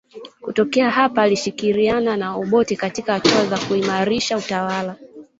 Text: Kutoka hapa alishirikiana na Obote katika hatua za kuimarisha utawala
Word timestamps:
Kutoka 0.41 0.89
hapa 0.89 1.21
alishirikiana 1.21 2.17
na 2.17 2.35
Obote 2.35 2.75
katika 2.75 3.13
hatua 3.13 3.45
za 3.45 3.57
kuimarisha 3.59 4.37
utawala 4.37 4.95